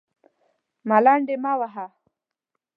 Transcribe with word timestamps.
_ملنډې 0.89 1.35
مه 1.43 1.53
وهه! 1.59 1.85